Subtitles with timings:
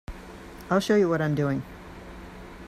[0.71, 1.61] I'll show you what I'm doing.